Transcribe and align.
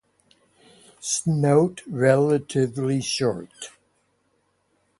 Snout 0.99 1.83
relatively 1.85 3.01
short. 3.01 3.69